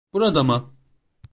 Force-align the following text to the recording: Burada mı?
Burada 0.13 0.43
mı? 0.43 0.73